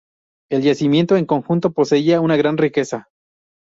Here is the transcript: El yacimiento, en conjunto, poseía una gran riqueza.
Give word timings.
El 0.49 0.63
yacimiento, 0.63 1.15
en 1.15 1.27
conjunto, 1.27 1.73
poseía 1.73 2.21
una 2.21 2.35
gran 2.35 2.57
riqueza. 2.57 3.09